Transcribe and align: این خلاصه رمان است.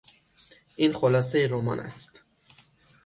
این 0.75 0.93
خلاصه 0.93 1.47
رمان 1.51 1.79
است. 1.79 2.23